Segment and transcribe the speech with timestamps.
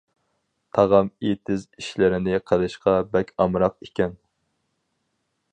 [0.77, 4.21] تاغام ئېتىز ئىشلىرىنى قىلىشقا بەك ئامراق ئىكەن.